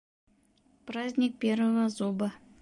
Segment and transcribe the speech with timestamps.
[0.87, 2.31] Праздник первого зуба